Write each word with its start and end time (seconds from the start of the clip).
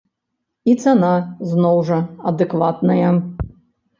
І 0.71 0.73
цана 0.85 1.11
зноў 1.51 1.77
жа 1.89 1.99
адэкватная. 2.31 3.09